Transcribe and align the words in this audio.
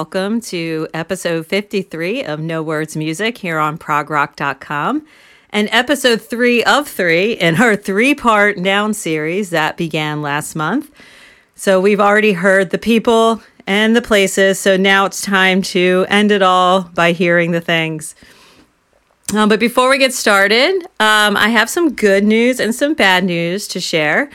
welcome 0.00 0.40
to 0.40 0.88
episode 0.94 1.46
53 1.46 2.24
of 2.24 2.40
No 2.40 2.62
Words 2.62 2.96
Music 2.96 3.36
here 3.36 3.58
on 3.58 3.76
progrock.com 3.76 5.04
and 5.50 5.68
episode 5.70 6.22
three 6.22 6.64
of 6.64 6.88
three 6.88 7.32
in 7.34 7.60
our 7.60 7.76
three 7.76 8.14
part 8.14 8.56
noun 8.56 8.94
series 8.94 9.50
that 9.50 9.76
began 9.76 10.22
last 10.22 10.56
month. 10.56 10.90
So 11.54 11.82
we've 11.82 12.00
already 12.00 12.32
heard 12.32 12.70
the 12.70 12.78
people 12.78 13.42
and 13.66 13.94
the 13.94 14.00
places, 14.00 14.58
so 14.58 14.78
now 14.78 15.04
it's 15.04 15.20
time 15.20 15.60
to 15.76 16.06
end 16.08 16.32
it 16.32 16.40
all 16.40 16.84
by 16.94 17.12
hearing 17.12 17.50
the 17.50 17.60
things. 17.60 18.14
Um, 19.34 19.50
but 19.50 19.60
before 19.60 19.90
we 19.90 19.98
get 19.98 20.14
started, 20.14 20.80
um, 20.98 21.36
I 21.36 21.50
have 21.50 21.68
some 21.68 21.92
good 21.92 22.24
news 22.24 22.58
and 22.58 22.74
some 22.74 22.94
bad 22.94 23.22
news 23.22 23.68
to 23.68 23.80
share. 23.80 24.30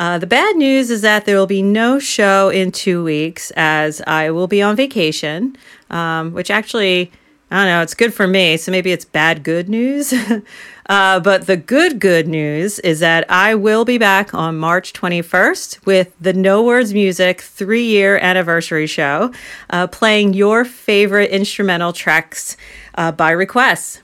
Uh, 0.00 0.16
the 0.16 0.26
bad 0.26 0.56
news 0.56 0.90
is 0.90 1.02
that 1.02 1.26
there 1.26 1.36
will 1.36 1.46
be 1.46 1.60
no 1.60 1.98
show 1.98 2.48
in 2.48 2.72
two 2.72 3.04
weeks 3.04 3.52
as 3.54 4.00
I 4.06 4.30
will 4.30 4.46
be 4.46 4.62
on 4.62 4.74
vacation, 4.74 5.58
um, 5.90 6.32
which 6.32 6.50
actually, 6.50 7.12
I 7.50 7.56
don't 7.56 7.66
know, 7.66 7.82
it's 7.82 7.92
good 7.92 8.14
for 8.14 8.26
me. 8.26 8.56
So 8.56 8.72
maybe 8.72 8.92
it's 8.92 9.04
bad 9.04 9.42
good 9.42 9.68
news. 9.68 10.14
uh, 10.88 11.20
but 11.20 11.46
the 11.46 11.58
good, 11.58 12.00
good 12.00 12.26
news 12.26 12.78
is 12.78 13.00
that 13.00 13.30
I 13.30 13.54
will 13.54 13.84
be 13.84 13.98
back 13.98 14.32
on 14.32 14.56
March 14.56 14.94
21st 14.94 15.84
with 15.84 16.14
the 16.18 16.32
No 16.32 16.62
Words 16.62 16.94
Music 16.94 17.42
three 17.42 17.84
year 17.84 18.16
anniversary 18.16 18.86
show, 18.86 19.34
uh, 19.68 19.86
playing 19.86 20.32
your 20.32 20.64
favorite 20.64 21.30
instrumental 21.30 21.92
tracks 21.92 22.56
uh, 22.94 23.12
by 23.12 23.32
request. 23.32 24.00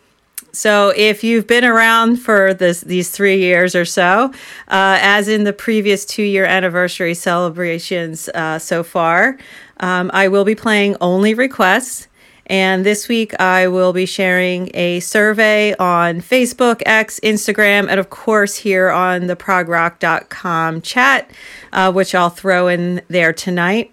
So 0.57 0.95
if 0.97 1.23
you've 1.23 1.47
been 1.47 1.67
around 1.67 2.17
for 2.17 2.55
this, 2.55 2.81
these 2.81 3.11
three 3.11 3.39
years 3.39 3.75
or 3.75 3.85
so, 3.85 4.33
uh, 4.69 4.99
as 5.03 5.29
in 5.29 5.45
the 5.45 5.53
previous 5.53 6.07
two 6.07 6.23
year 6.23 6.47
anniversary 6.47 7.13
celebrations 7.13 8.31
uh, 8.31 8.59
so 8.59 8.83
far, 8.83 9.37
um, 9.81 10.11
I 10.15 10.29
will 10.29 10.47
be 10.47 10.55
playing 10.55 10.97
only 11.03 11.35
requests. 11.35 12.09
And 12.47 12.87
this 12.87 13.07
week 13.07 13.39
I 13.39 13.69
will 13.69 13.93
be 13.93 14.07
sharing 14.07 14.71
a 14.73 15.01
survey 15.01 15.75
on 15.75 16.23
Facebook, 16.23 16.81
X, 16.87 17.21
Instagram, 17.23 17.89
and 17.91 18.01
of 18.01 18.09
course 18.09 18.57
here 18.57 18.89
on 18.89 19.27
the 19.27 19.37
progrock.com 19.37 20.81
chat, 20.81 21.31
uh, 21.75 21.93
which 21.93 22.15
I'll 22.15 22.31
throw 22.31 22.69
in 22.69 23.03
there 23.09 23.35
tonight. 23.35 23.93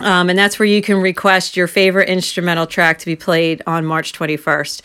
Um, 0.00 0.30
and 0.30 0.38
that's 0.38 0.60
where 0.60 0.66
you 0.66 0.80
can 0.80 0.98
request 0.98 1.56
your 1.56 1.66
favorite 1.66 2.08
instrumental 2.08 2.66
track 2.66 2.98
to 3.00 3.06
be 3.06 3.16
played 3.16 3.62
on 3.66 3.84
March 3.84 4.12
21st. 4.12 4.82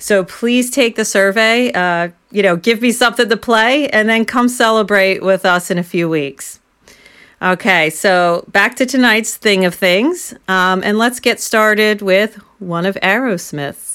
So 0.00 0.24
please 0.24 0.70
take 0.70 0.96
the 0.96 1.04
survey. 1.04 1.70
Uh, 1.72 2.08
you 2.32 2.42
know, 2.42 2.56
give 2.56 2.80
me 2.80 2.90
something 2.90 3.28
to 3.28 3.36
play, 3.36 3.88
and 3.90 4.08
then 4.08 4.24
come 4.24 4.48
celebrate 4.48 5.22
with 5.22 5.44
us 5.44 5.70
in 5.70 5.78
a 5.78 5.82
few 5.82 6.08
weeks. 6.08 6.58
Okay, 7.42 7.90
so 7.90 8.44
back 8.48 8.76
to 8.76 8.86
tonight's 8.86 9.36
thing 9.36 9.64
of 9.64 9.74
things, 9.74 10.34
um, 10.48 10.82
and 10.84 10.98
let's 10.98 11.20
get 11.20 11.40
started 11.40 12.02
with 12.02 12.34
one 12.58 12.84
of 12.84 12.96
Aerosmith's. 13.02 13.89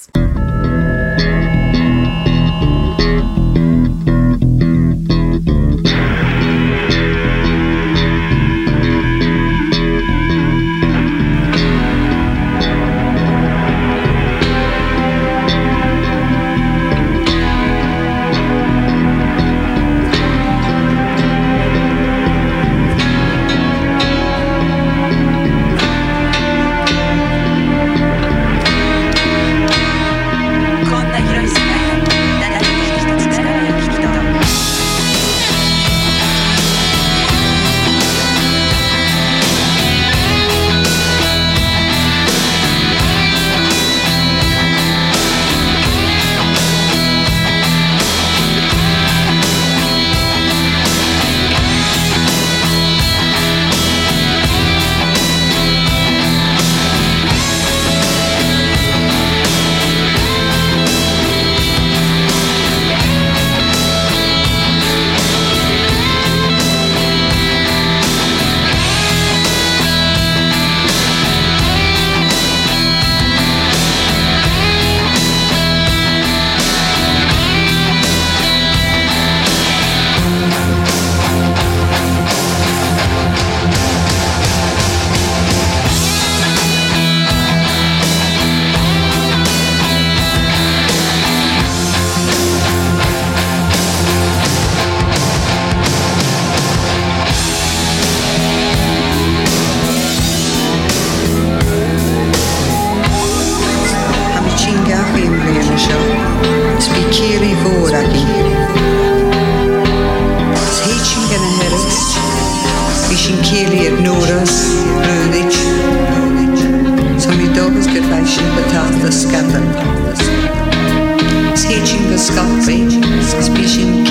скалпечи, 122.26 123.02
спящим 123.40 124.05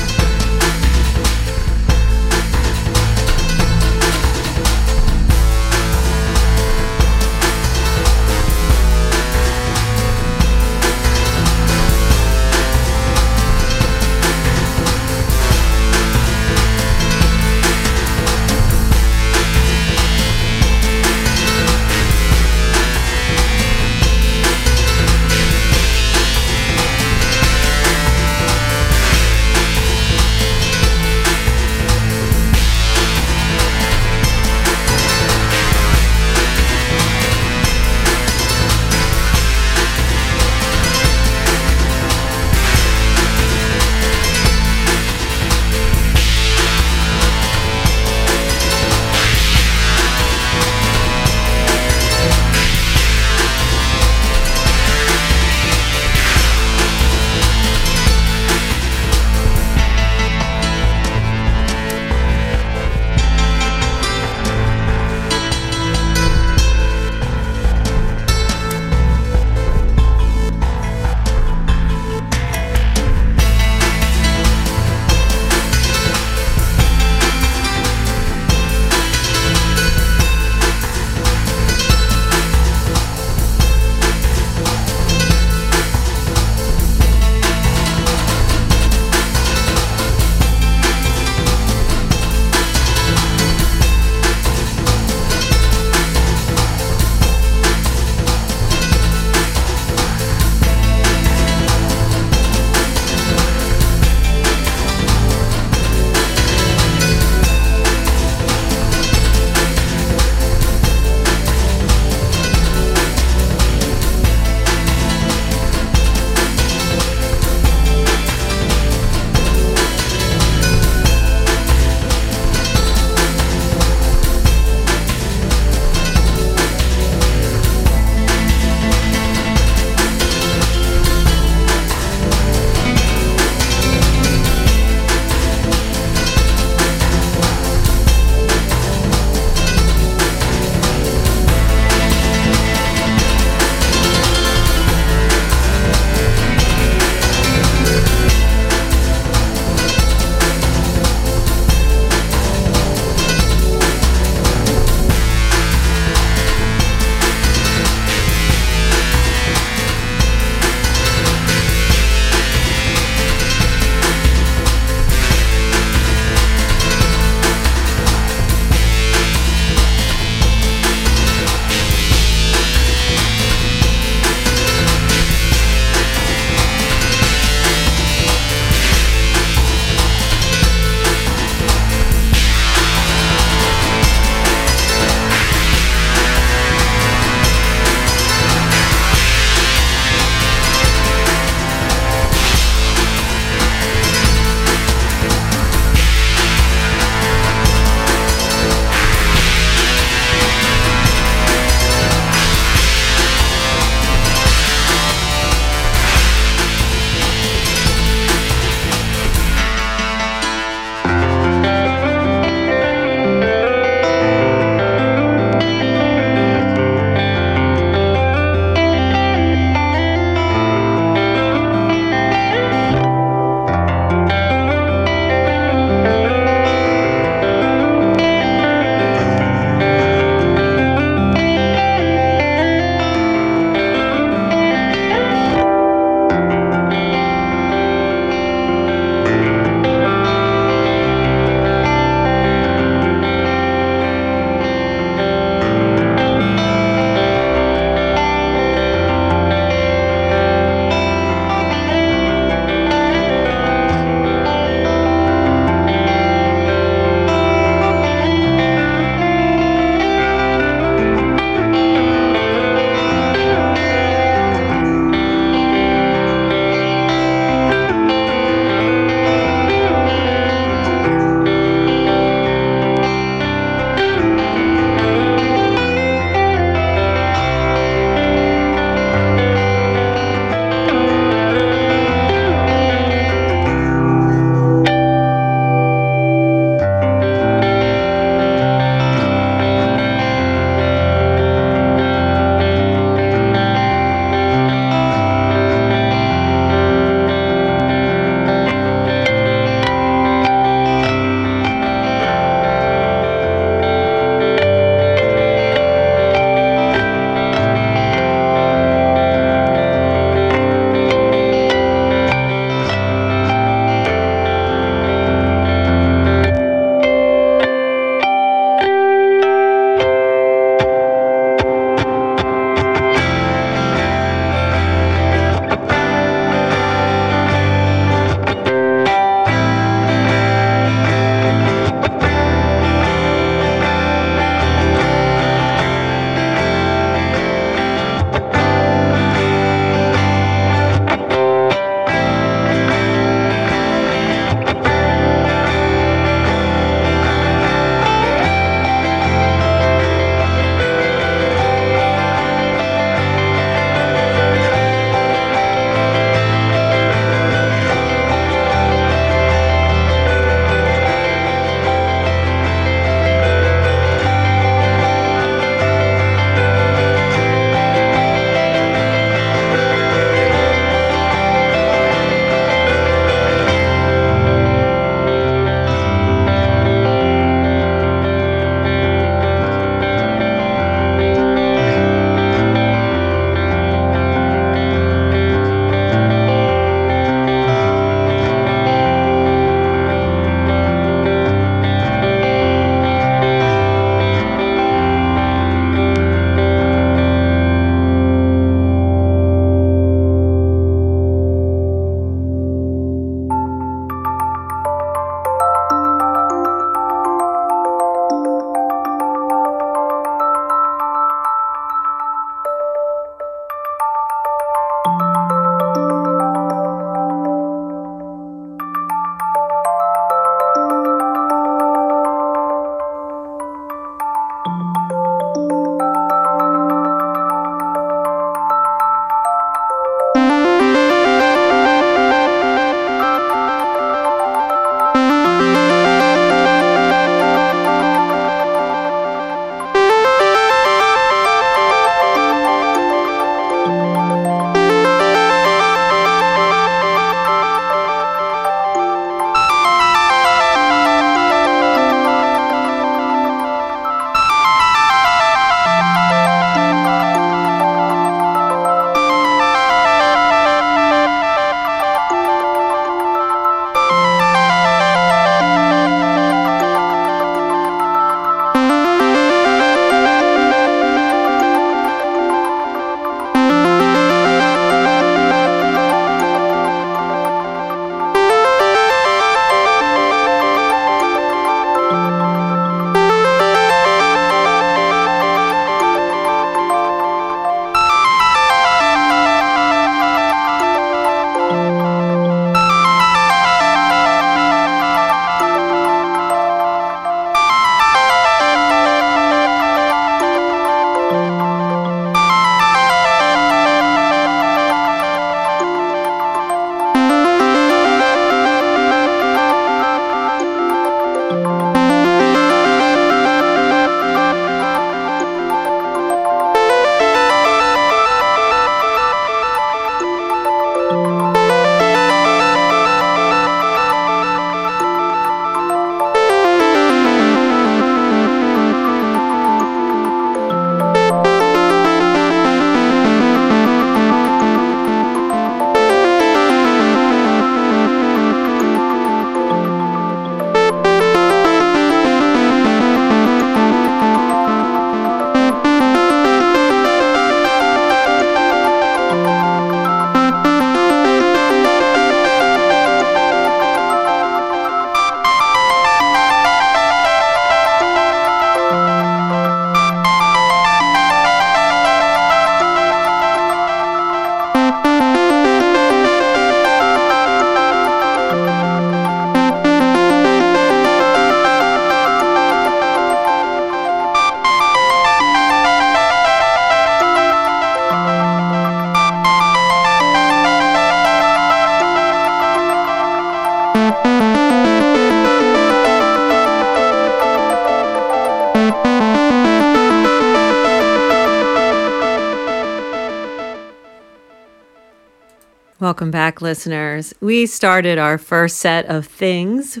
Welcome 596.20 596.32
back, 596.32 596.60
listeners. 596.60 597.32
We 597.40 597.64
started 597.64 598.18
our 598.18 598.36
first 598.36 598.76
set 598.76 599.06
of 599.06 599.24
things 599.24 600.00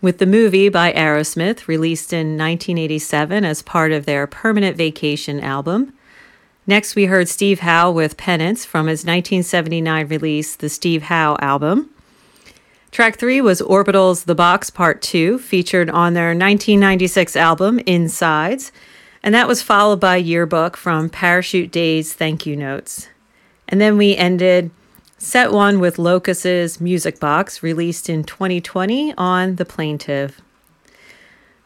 with 0.00 0.18
the 0.18 0.26
movie 0.26 0.68
by 0.68 0.92
Aerosmith, 0.92 1.68
released 1.68 2.12
in 2.12 2.36
1987 2.36 3.44
as 3.44 3.62
part 3.62 3.92
of 3.92 4.04
their 4.04 4.26
Permanent 4.26 4.76
Vacation 4.76 5.38
album. 5.38 5.92
Next, 6.66 6.96
we 6.96 7.04
heard 7.04 7.28
Steve 7.28 7.60
Howe 7.60 7.92
with 7.92 8.16
Pennants 8.16 8.64
from 8.64 8.88
his 8.88 9.04
1979 9.04 10.08
release, 10.08 10.56
the 10.56 10.68
Steve 10.68 11.04
Howe 11.04 11.36
album. 11.38 11.90
Track 12.90 13.16
three 13.16 13.40
was 13.40 13.62
Orbital's 13.62 14.24
The 14.24 14.34
Box 14.34 14.68
Part 14.68 15.00
2, 15.00 15.38
featured 15.38 15.88
on 15.88 16.14
their 16.14 16.30
1996 16.30 17.36
album, 17.36 17.78
In 17.86 18.08
Sides, 18.08 18.72
and 19.22 19.32
that 19.32 19.46
was 19.46 19.62
followed 19.62 20.00
by 20.00 20.16
Yearbook 20.16 20.76
from 20.76 21.08
Parachute 21.08 21.70
Day's 21.70 22.14
Thank 22.14 22.46
You 22.46 22.56
Notes. 22.56 23.06
And 23.68 23.80
then 23.80 23.96
we 23.96 24.16
ended 24.16 24.72
Set 25.24 25.52
one 25.52 25.78
with 25.78 26.00
Locust's 26.00 26.80
Music 26.80 27.20
Box, 27.20 27.62
released 27.62 28.10
in 28.10 28.24
2020 28.24 29.14
on 29.16 29.54
The 29.54 29.64
Plaintive. 29.64 30.42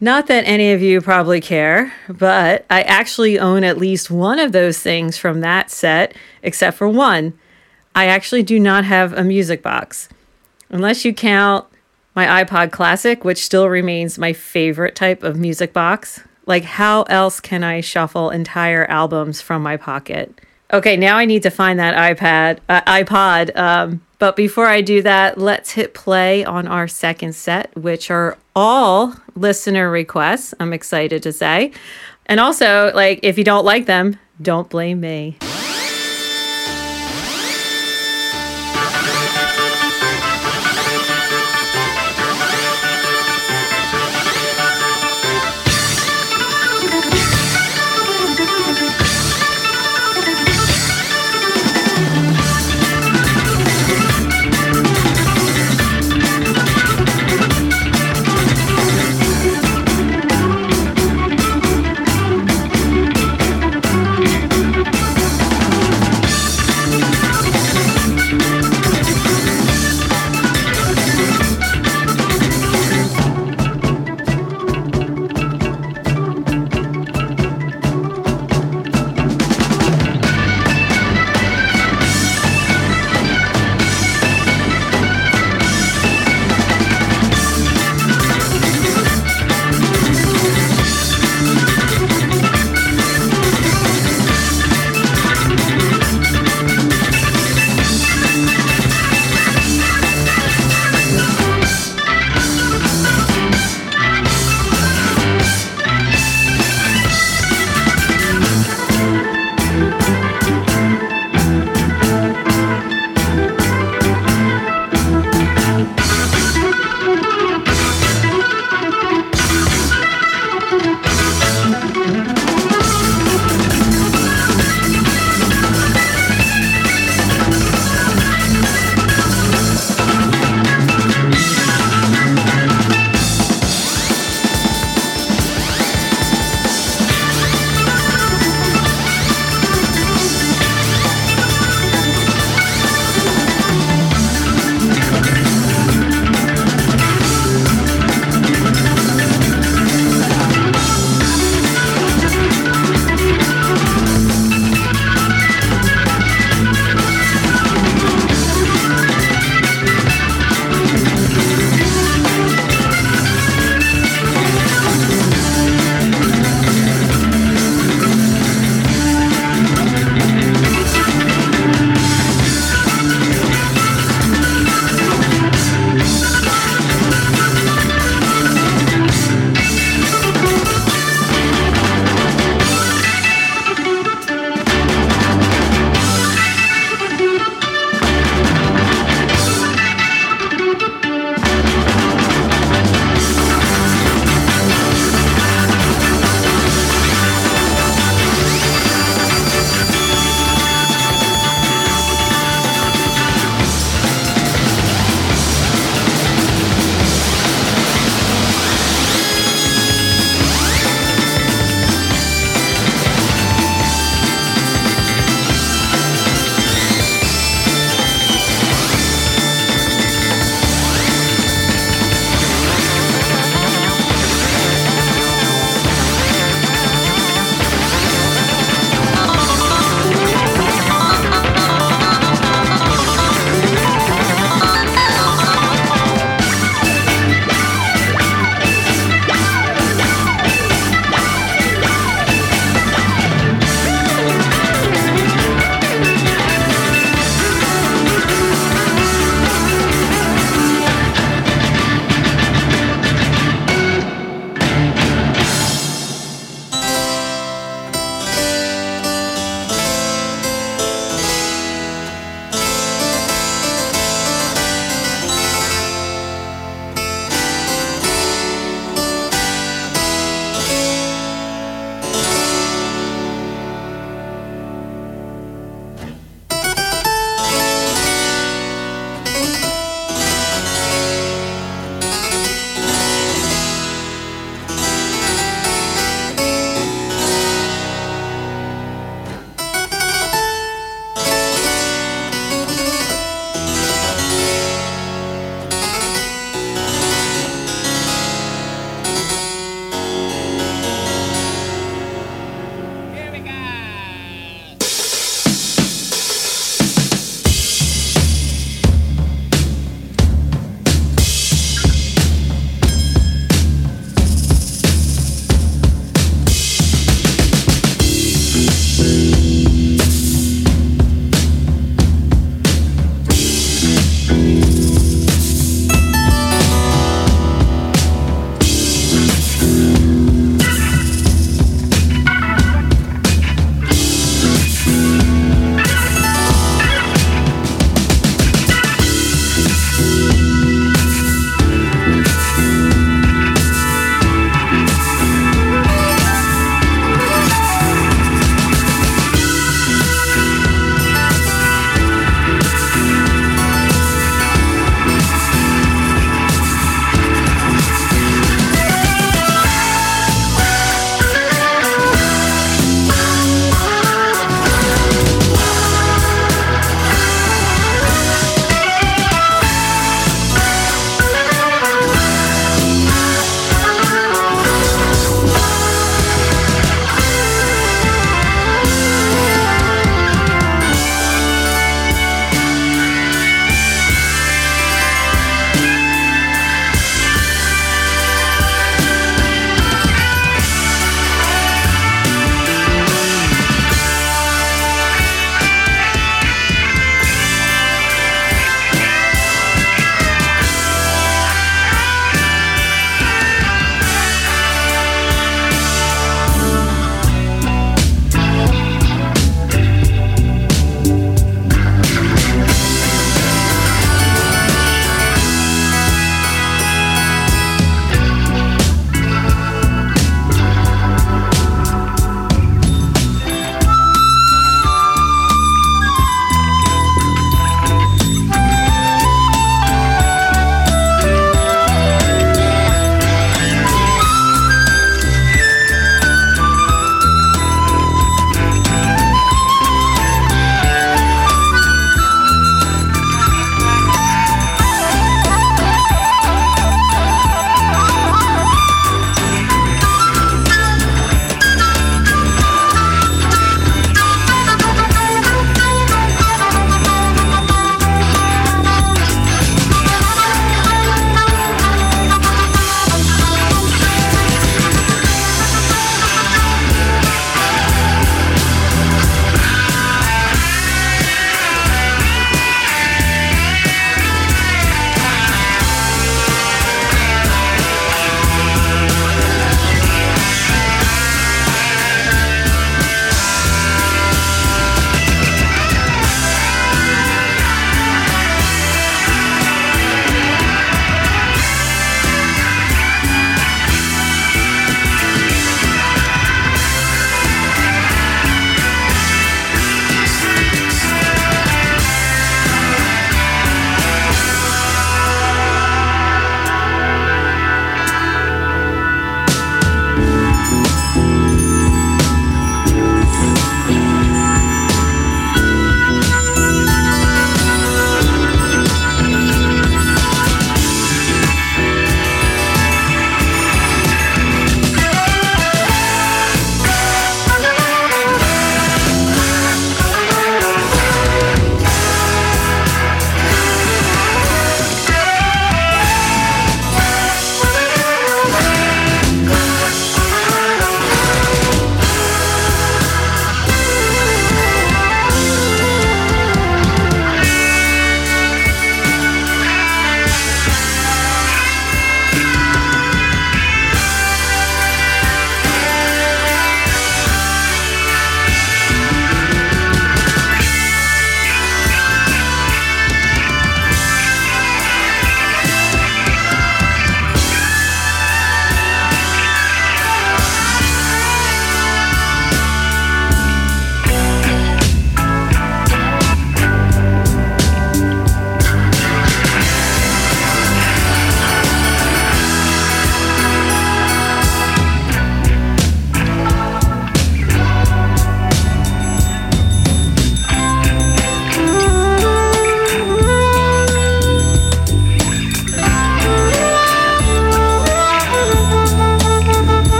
Not 0.00 0.26
that 0.28 0.46
any 0.46 0.72
of 0.72 0.80
you 0.80 1.02
probably 1.02 1.42
care, 1.42 1.92
but 2.08 2.64
I 2.70 2.80
actually 2.80 3.38
own 3.38 3.62
at 3.62 3.76
least 3.76 4.10
one 4.10 4.38
of 4.38 4.52
those 4.52 4.78
things 4.78 5.18
from 5.18 5.42
that 5.42 5.70
set, 5.70 6.16
except 6.42 6.78
for 6.78 6.88
one. 6.88 7.38
I 7.94 8.06
actually 8.06 8.42
do 8.42 8.58
not 8.58 8.86
have 8.86 9.12
a 9.12 9.22
music 9.22 9.62
box. 9.62 10.08
Unless 10.70 11.04
you 11.04 11.12
count 11.12 11.66
my 12.16 12.42
iPod 12.42 12.72
Classic, 12.72 13.22
which 13.22 13.44
still 13.44 13.68
remains 13.68 14.16
my 14.16 14.32
favorite 14.32 14.96
type 14.96 15.22
of 15.22 15.36
music 15.36 15.74
box. 15.74 16.22
Like, 16.46 16.64
how 16.64 17.02
else 17.02 17.38
can 17.38 17.62
I 17.62 17.82
shuffle 17.82 18.30
entire 18.30 18.86
albums 18.86 19.42
from 19.42 19.62
my 19.62 19.76
pocket? 19.76 20.40
Okay, 20.74 20.96
now 20.96 21.18
I 21.18 21.26
need 21.26 21.42
to 21.42 21.50
find 21.50 21.78
that 21.78 21.94
iPad, 22.16 22.60
uh, 22.68 22.80
iPod. 22.82 23.54
Um, 23.56 24.00
but 24.18 24.36
before 24.36 24.66
I 24.66 24.80
do 24.80 25.02
that, 25.02 25.36
let's 25.36 25.72
hit 25.72 25.92
play 25.92 26.44
on 26.44 26.66
our 26.66 26.88
second 26.88 27.34
set, 27.34 27.76
which 27.76 28.10
are 28.10 28.38
all 28.56 29.14
listener 29.34 29.90
requests. 29.90 30.54
I'm 30.58 30.72
excited 30.72 31.22
to 31.24 31.32
say. 31.32 31.72
And 32.24 32.40
also, 32.40 32.90
like, 32.94 33.20
if 33.22 33.36
you 33.36 33.44
don't 33.44 33.66
like 33.66 33.84
them, 33.84 34.18
don't 34.40 34.70
blame 34.70 35.00
me. 35.00 35.36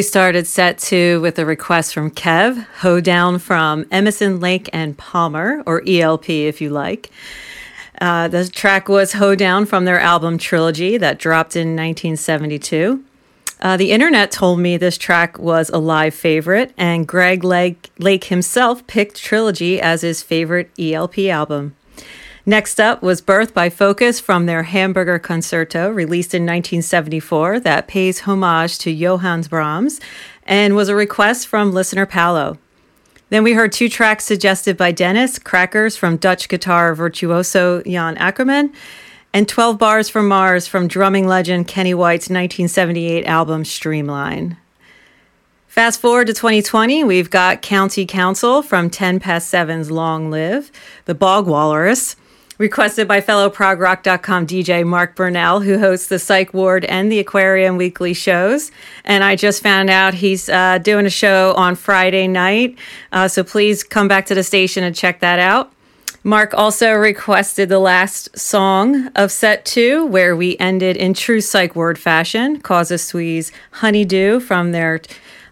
We 0.00 0.04
started 0.04 0.46
set 0.46 0.78
two 0.78 1.20
with 1.20 1.38
a 1.38 1.44
request 1.44 1.92
from 1.92 2.10
Kev, 2.10 2.64
Hoedown 2.78 3.38
from 3.38 3.84
Emerson, 3.90 4.40
Lake 4.40 4.70
and 4.72 4.96
Palmer, 4.96 5.62
or 5.66 5.82
ELP 5.86 6.30
if 6.30 6.62
you 6.62 6.70
like. 6.70 7.10
Uh, 8.00 8.26
the 8.26 8.48
track 8.48 8.88
was 8.88 9.12
Hoedown 9.12 9.66
from 9.66 9.84
their 9.84 10.00
album 10.00 10.38
Trilogy 10.38 10.96
that 10.96 11.18
dropped 11.18 11.54
in 11.54 11.76
1972. 11.76 13.04
Uh, 13.60 13.76
the 13.76 13.92
internet 13.92 14.30
told 14.30 14.58
me 14.58 14.78
this 14.78 14.96
track 14.96 15.38
was 15.38 15.68
a 15.68 15.76
live 15.76 16.14
favorite, 16.14 16.72
and 16.78 17.06
Greg 17.06 17.44
Lake, 17.44 17.90
Lake 17.98 18.24
himself 18.24 18.86
picked 18.86 19.22
Trilogy 19.22 19.82
as 19.82 20.00
his 20.00 20.22
favorite 20.22 20.70
ELP 20.78 21.18
album. 21.18 21.76
Next 22.50 22.80
up 22.80 23.00
was 23.00 23.20
Birth 23.20 23.54
by 23.54 23.70
Focus 23.70 24.18
from 24.18 24.46
their 24.46 24.64
Hamburger 24.64 25.20
Concerto, 25.20 25.88
released 25.88 26.34
in 26.34 26.42
1974, 26.42 27.60
that 27.60 27.86
pays 27.86 28.22
homage 28.22 28.76
to 28.78 28.92
Johannes 28.92 29.46
Brahms 29.46 30.00
and 30.42 30.74
was 30.74 30.88
a 30.88 30.96
request 30.96 31.46
from 31.46 31.70
listener 31.70 32.06
Paolo. 32.06 32.58
Then 33.28 33.44
we 33.44 33.52
heard 33.52 33.70
two 33.70 33.88
tracks 33.88 34.24
suggested 34.24 34.76
by 34.76 34.90
Dennis 34.90 35.38
Crackers 35.38 35.96
from 35.96 36.16
Dutch 36.16 36.48
guitar 36.48 36.92
virtuoso 36.92 37.84
Jan 37.84 38.16
Akkerman, 38.16 38.74
and 39.32 39.48
12 39.48 39.78
Bars 39.78 40.08
from 40.08 40.26
Mars 40.26 40.66
from 40.66 40.88
drumming 40.88 41.28
legend 41.28 41.72
Lenny 41.76 41.94
White's 41.94 42.24
1978 42.24 43.26
album 43.26 43.64
Streamline. 43.64 44.56
Fast 45.68 46.00
forward 46.00 46.26
to 46.26 46.32
2020, 46.32 47.04
we've 47.04 47.30
got 47.30 47.62
County 47.62 48.04
Council 48.04 48.60
from 48.60 48.90
10 48.90 49.20
Past 49.20 49.54
7's 49.54 49.88
Long 49.92 50.32
Live, 50.32 50.72
The 51.04 51.14
Bogwalrus, 51.14 52.16
requested 52.60 53.08
by 53.08 53.22
fellow 53.22 53.48
progrock.com 53.48 54.46
DJ 54.46 54.86
Mark 54.86 55.16
Burnell, 55.16 55.60
who 55.60 55.78
hosts 55.78 56.08
the 56.08 56.18
Psych 56.18 56.52
Ward 56.52 56.84
and 56.84 57.10
the 57.10 57.18
Aquarium 57.18 57.78
weekly 57.78 58.12
shows. 58.12 58.70
And 59.06 59.24
I 59.24 59.34
just 59.34 59.62
found 59.62 59.88
out 59.88 60.12
he's 60.12 60.46
uh, 60.50 60.76
doing 60.76 61.06
a 61.06 61.10
show 61.10 61.54
on 61.56 61.74
Friday 61.74 62.28
night. 62.28 62.76
Uh, 63.12 63.28
so 63.28 63.42
please 63.42 63.82
come 63.82 64.08
back 64.08 64.26
to 64.26 64.34
the 64.34 64.42
station 64.42 64.84
and 64.84 64.94
check 64.94 65.20
that 65.20 65.38
out. 65.38 65.72
Mark 66.22 66.52
also 66.52 66.92
requested 66.92 67.70
the 67.70 67.78
last 67.78 68.38
song 68.38 69.06
of 69.16 69.32
set 69.32 69.64
two, 69.64 70.04
where 70.04 70.36
we 70.36 70.58
ended 70.58 70.98
in 70.98 71.14
true 71.14 71.40
Psych 71.40 71.74
Ward 71.74 71.98
fashion, 71.98 72.60
Causa 72.60 72.98
Sui's 72.98 73.52
Honeydew 73.70 74.38
from 74.38 74.72
their 74.72 75.00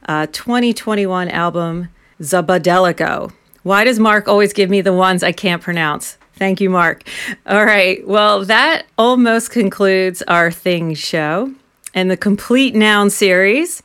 uh, 0.06 0.26
2021 0.26 1.30
album, 1.30 1.88
Szabodelico. 2.20 3.32
Why 3.62 3.84
does 3.84 3.98
Mark 3.98 4.28
always 4.28 4.52
give 4.52 4.68
me 4.68 4.82
the 4.82 4.92
ones 4.92 5.22
I 5.22 5.32
can't 5.32 5.62
pronounce? 5.62 6.18
Thank 6.38 6.60
you, 6.60 6.70
Mark. 6.70 7.02
All 7.46 7.64
right. 7.64 8.06
Well, 8.06 8.44
that 8.44 8.86
almost 8.96 9.50
concludes 9.50 10.22
our 10.22 10.52
Things 10.52 10.98
show 10.98 11.52
and 11.94 12.08
the 12.08 12.16
complete 12.16 12.76
noun 12.76 13.10
series. 13.10 13.82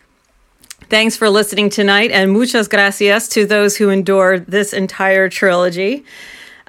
Thanks 0.83 1.17
for 1.17 1.29
listening 1.29 1.71
tonight, 1.71 2.11
and 2.11 2.31
muchas 2.31 2.67
gracias 2.67 3.27
to 3.29 3.47
those 3.47 3.77
who 3.77 3.89
endured 3.89 4.45
this 4.45 4.71
entire 4.71 5.29
trilogy. 5.29 6.05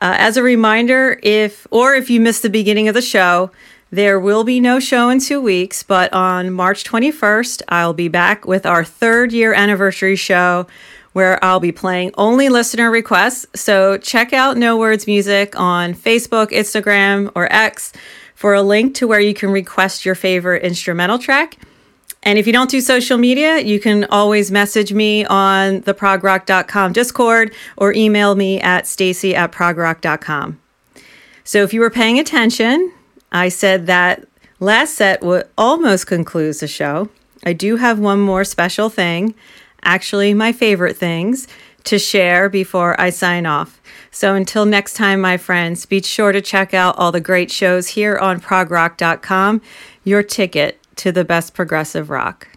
Uh, 0.01 0.14
as 0.18 0.39
a 0.39 0.43
reminder, 0.43 1.20
if 1.22 1.66
or 1.70 1.95
if 1.95 2.09
you 2.09 2.18
missed 2.18 2.43
the 2.43 2.49
beginning 2.49 2.89
of 2.89 2.95
the 2.95 3.03
show, 3.03 3.51
there 3.91 4.18
will 4.18 4.43
be 4.43 4.61
no 4.61 4.80
show 4.80 5.11
in 5.11 5.20
two 5.20 5.41
weeks, 5.41 5.82
but 5.82 6.11
on 6.14 6.51
March 6.51 6.85
21st, 6.85 7.62
I'll 7.68 7.93
be 7.93 8.09
back 8.09 8.47
with 8.47 8.64
our 8.64 8.85
third 8.85 9.32
year 9.32 9.53
anniversary 9.53 10.16
show 10.16 10.66
where 11.15 11.43
I'll 11.43 11.61
be 11.61 11.73
playing 11.73 12.11
only 12.19 12.49
listener 12.49 12.91
requests. 12.91 13.47
So 13.55 13.97
check 13.97 14.33
out 14.33 14.59
No 14.59 14.77
Words 14.77 15.07
Music 15.07 15.59
on 15.59 15.95
Facebook, 15.95 16.51
Instagram, 16.51 17.33
or 17.35 17.51
X 17.51 17.93
for 18.35 18.53
a 18.53 18.62
link 18.62 18.95
to 18.97 19.07
where 19.07 19.21
you 19.21 19.33
can 19.33 19.51
request 19.51 20.05
your 20.05 20.17
favorite 20.17 20.62
instrumental 20.62 21.19
track. 21.19 21.57
And 22.25 22.39
if 22.39 22.47
you 22.47 22.53
don't 22.53 22.71
do 22.71 22.81
social 22.81 23.17
media, 23.17 23.61
you 23.61 23.79
can 23.79 24.05
always 24.07 24.51
message 24.51 24.93
me 24.93 25.25
on 25.27 25.83
the 25.83 25.95
progrock.com 25.95 26.93
Discord 26.93 27.55
or 27.77 27.93
email 27.93 28.35
me 28.35 28.61
at 28.61 28.87
stacy 28.87 29.37
at 29.37 29.53
progrock.com. 29.53 30.59
So 31.45 31.62
if 31.62 31.73
you 31.73 31.81
were 31.81 31.91
paying 31.91 32.19
attention, 32.19 32.93
I 33.31 33.51
said 33.51 33.87
that 33.87 34.27
last 34.59 34.95
set 34.95 35.23
would 35.23 35.47
almost 35.57 36.07
concludes 36.07 36.61
the 36.61 36.67
show. 36.67 37.09
I 37.45 37.53
do 37.53 37.77
have 37.77 37.99
one 37.99 38.21
more 38.21 38.45
special 38.45 38.89
thing 38.89 39.35
actually 39.85 40.35
my 40.35 40.53
favorite 40.53 40.97
things 40.97 41.47
to 41.85 41.99
share 41.99 42.49
before 42.49 42.99
I 43.01 43.11
sign 43.11 43.47
off. 43.47 43.80
So 44.11 44.35
until 44.35 44.64
next 44.64 44.95
time, 44.95 45.20
my 45.20 45.37
friends, 45.37 45.87
be 45.87 46.01
sure 46.03 46.32
to 46.32 46.41
check 46.41 46.72
out 46.72 46.97
all 46.99 47.12
the 47.12 47.20
great 47.20 47.51
shows 47.51 47.89
here 47.89 48.16
on 48.16 48.41
progrock.com, 48.41 49.61
your 50.05 50.22
ticket 50.22 50.80
to 50.97 51.12
the 51.12 51.24
best 51.24 51.55
progressive 51.55 52.11
rock. 52.11 52.49